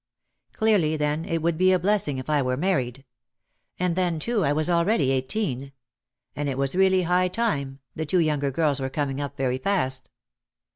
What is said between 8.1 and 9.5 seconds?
younger girls were coming up